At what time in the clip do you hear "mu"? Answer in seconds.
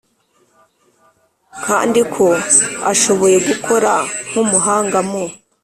5.09-5.23